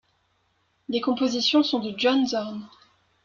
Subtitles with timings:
[0.89, 2.67] Les compositions sont de John Zorn.